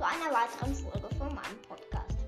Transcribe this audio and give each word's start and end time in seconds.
weiteren 0.00 0.74
Folge 0.74 1.14
von 1.16 1.34
meinem 1.34 1.60
Podcast. 1.68 2.18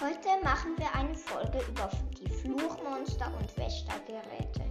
Heute 0.00 0.42
machen 0.42 0.74
wir 0.78 0.94
eine 0.94 1.14
Folge 1.14 1.58
über 1.68 1.90
die 2.18 2.30
Fluchmonster 2.30 3.30
und 3.38 3.56
Wächtergeräte. 3.58 4.64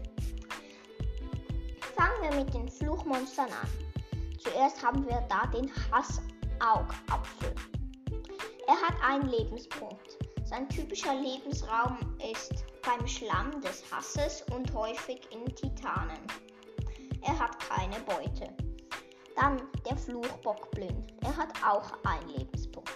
Fangen 1.95 2.21
wir 2.23 2.43
mit 2.43 2.51
den 2.53 2.67
Fluchmonstern 2.67 3.49
an. 3.51 3.69
Zuerst 4.39 4.83
haben 4.83 5.05
wir 5.07 5.21
da 5.29 5.45
den 5.47 5.71
Hassaugapfel. 5.91 7.53
Er 8.65 8.75
hat 8.75 8.95
einen 9.03 9.29
Lebenspunkt. 9.29 10.17
Sein 10.43 10.67
typischer 10.69 11.13
Lebensraum 11.13 11.97
ist 12.31 12.65
beim 12.83 13.05
Schlamm 13.07 13.61
des 13.61 13.83
Hasses 13.91 14.43
und 14.55 14.73
häufig 14.73 15.21
in 15.31 15.45
Titanen. 15.55 16.25
Er 17.21 17.37
hat 17.37 17.59
keine 17.59 17.99
Beute. 17.99 18.68
Dann 19.39 19.61
der 19.89 19.95
Fluchbockblind. 19.95 21.13
Er 21.21 21.37
hat 21.37 21.53
auch 21.63 21.93
einen 22.03 22.29
Lebenspunkt. 22.29 22.91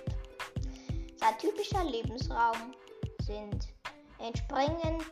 Sein 1.16 1.38
typischer 1.40 1.86
Lebensraum 1.86 2.74
sind 3.22 3.70
entspringend 4.20 5.06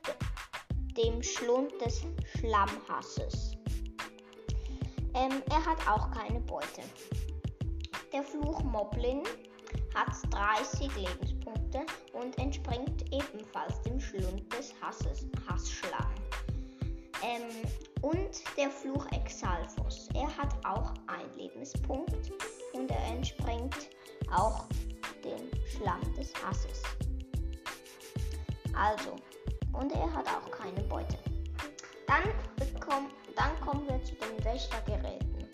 dem 0.97 1.23
Schlund 1.23 1.71
des 1.79 2.03
Schlammhasses. 2.37 3.55
Ähm, 5.13 5.41
er 5.49 5.65
hat 5.65 5.87
auch 5.87 6.11
keine 6.11 6.41
Beute. 6.41 6.81
Der 8.11 8.23
Fluchmoblin 8.23 9.23
hat 9.95 10.09
30 10.31 10.93
Lebenspunkte 10.97 11.85
und 12.11 12.37
entspringt 12.39 13.03
ebenfalls 13.13 13.81
dem 13.83 14.01
Schlund 14.01 14.51
des 14.51 14.73
Hasses, 14.81 15.25
Hassschlamm. 15.47 16.13
Ähm, 17.23 17.43
und 18.01 18.43
der 18.57 18.69
Fluch 18.69 19.05
Exalfos. 19.11 20.09
Er 20.13 20.35
hat 20.35 20.53
auch 20.65 20.93
einen 21.07 21.33
Lebenspunkt 21.37 22.31
und 22.73 22.89
er 22.89 23.05
entspringt 23.05 23.89
auch 24.35 24.65
dem 25.23 25.49
Schlamm 25.65 26.01
des 26.15 26.33
Hasses. 26.43 26.81
Also, 28.73 29.15
und 29.73 29.91
er 29.91 30.11
hat 30.13 30.27
auch 30.27 30.49
keine 30.51 30.81
Beute. 30.83 31.17
Dann, 32.07 32.23
bekomm, 32.55 33.09
dann 33.35 33.59
kommen 33.61 33.87
wir 33.87 34.03
zu 34.03 34.15
den 34.15 34.43
Wächtergeräten. 34.43 35.47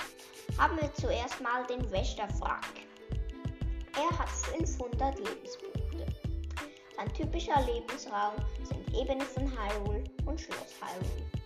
Haben 0.57 0.77
wir 0.81 0.91
zuerst 0.93 1.39
mal 1.41 1.65
den 1.67 1.89
Wächterfrack. 1.91 2.65
Er 3.95 4.17
hat 4.17 4.29
500 4.29 5.17
Lebenspunkte. 5.19 6.05
Sein 6.95 7.13
typischer 7.13 7.61
Lebensraum 7.61 8.33
sind 8.63 8.95
Ebene 8.95 9.23
von 9.23 9.51
Hyrule 9.51 10.03
und 10.25 10.39
Schloss 10.39 10.73
Hyrule. 10.81 11.36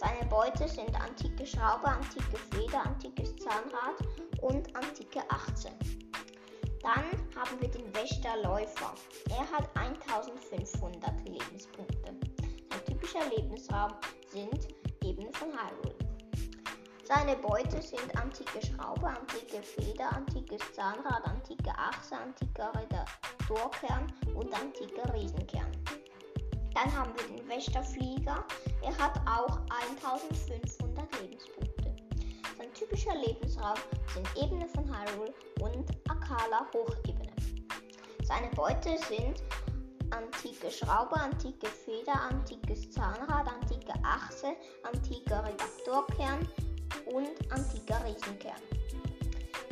Seine 0.00 0.24
Beute 0.30 0.66
sind 0.66 0.98
antike 0.98 1.44
Schraube, 1.44 1.86
antike 1.86 2.38
Feder, 2.50 2.86
antikes 2.86 3.36
Zahnrad 3.36 3.98
und 4.40 4.74
antike 4.74 5.20
18. 5.28 5.72
Dann 6.80 7.04
haben 7.36 7.60
wir 7.60 7.68
den 7.68 7.94
Wächterläufer. 7.94 8.94
Er 9.28 9.46
hat 9.52 9.68
1500 9.76 11.28
Lebenspunkte. 11.28 12.14
Sein 12.70 12.84
typischer 12.86 13.28
Lebensraum 13.28 13.92
sind 14.32 14.68
Ebene 15.04 15.30
von 15.34 15.48
Hyrule. 15.48 15.94
Seine 17.04 17.36
Beute 17.36 17.82
sind 17.82 18.16
antike 18.16 18.66
Schraube, 18.66 19.06
antike 19.06 19.62
Feder, 19.62 20.16
antikes 20.16 20.62
Zahnrad, 20.72 21.26
antike 21.26 21.76
Achse, 21.76 22.16
antiker 22.16 22.72
Redaktorkern 22.74 24.10
und 24.34 24.50
antiker 24.54 25.12
Riesenkern. 25.12 25.70
Dann 26.82 26.96
haben 26.96 27.12
wir 27.14 27.36
den 27.36 27.46
Wächterflieger. 27.46 28.42
Er 28.80 28.98
hat 28.98 29.20
auch 29.28 29.60
1500 29.92 31.20
Lebenspunkte. 31.20 31.94
Sein 32.56 32.72
typischer 32.72 33.14
Lebensraum 33.16 33.76
sind 34.14 34.26
Ebene 34.42 34.66
von 34.68 34.86
Hyrule 34.88 35.34
und 35.60 35.90
Akala 36.08 36.66
Hochebene. 36.72 37.32
Seine 38.22 38.48
Beute 38.54 38.96
sind 39.08 39.42
antike 40.10 40.70
Schraube, 40.70 41.16
antike 41.16 41.66
Feder, 41.66 42.18
antikes 42.18 42.90
Zahnrad, 42.90 43.46
antike 43.46 43.92
Achse, 44.02 44.56
antiker 44.82 45.44
Redaktorkern 45.44 46.48
und 47.12 47.52
antiker 47.52 48.02
Riesenkern. 48.06 48.62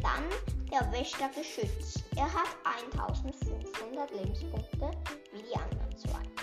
Dann 0.03 0.25
der 0.71 0.93
Wächtergeschütz. 0.93 2.03
Er 2.17 2.31
hat 2.31 2.49
1500 2.65 4.11
Lebenspunkte 4.11 4.91
wie 5.33 5.43
die 5.43 5.57
anderen 5.57 5.97
zwei. 5.97 6.38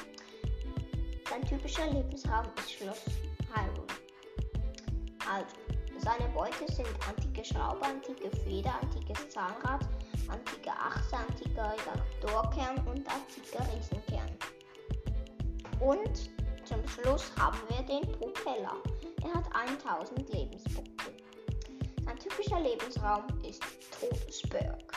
Sein 1.29 1.43
typischer 1.45 1.87
Lebensraum 1.87 2.45
ist 2.57 2.71
Schloss 2.71 3.05
Hyrule. 3.53 3.87
Also, 5.29 5.55
seine 5.97 6.29
Beute 6.33 6.71
sind 6.71 6.87
antike 7.07 7.43
Schraube, 7.43 7.83
antike 7.83 8.29
Feder, 8.43 8.75
antikes 8.81 9.29
Zahnrad, 9.29 9.87
antike 10.27 10.71
Achse, 10.71 11.17
antiker 11.17 11.73
Redaktorkern 11.73 12.77
und 12.87 13.07
antiker 13.09 13.65
Riesenkern. 13.73 14.29
Und 15.79 16.29
zum 16.65 16.87
Schluss 16.87 17.31
haben 17.39 17.57
wir 17.69 17.83
den 17.83 18.11
Propeller. 18.13 18.75
Er 19.23 19.33
hat 19.33 19.45
1000 19.53 20.29
Lebenspunkte. 20.33 21.11
Sein 22.03 22.17
typischer 22.19 22.59
Lebensraum 22.59 23.25
ist 23.47 23.63
Todesberg. 23.99 24.93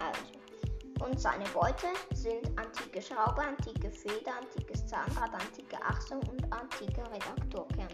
Also, 0.00 1.04
und 1.04 1.20
seine 1.20 1.44
Beute 1.50 1.88
sind 2.14 2.46
antike 2.58 3.00
Schraube, 3.02 3.42
antike 3.42 3.90
Feder, 3.90 4.36
antikes 4.40 4.63
Zahnrad, 4.94 5.34
antike 5.34 5.76
Achsung 5.82 6.20
und 6.28 6.52
antike 6.52 7.02
Redaktorkern. 7.10 7.88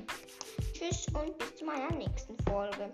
Tschüss 0.74 1.06
und 1.14 1.38
bis 1.38 1.56
zu 1.56 1.64
meiner 1.64 1.90
nächsten 1.92 2.36
Folge. 2.44 2.92